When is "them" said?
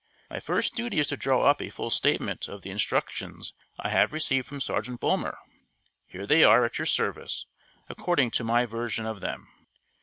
9.21-9.47